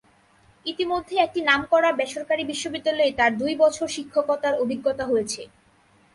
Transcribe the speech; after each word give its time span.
ইতিমধ্যে 0.65 1.15
একটি 1.17 1.39
নামকরা 1.41 1.89
বেসরকারি 1.99 2.43
বিশ্ববিদ্যালয়ে 2.51 3.11
তার 3.19 3.31
দুই 3.41 3.53
বছর 3.63 3.87
শিক্ষকতার 3.95 4.53
অভিজ্ঞতা 4.63 5.03
হয়েছে। 5.11 5.41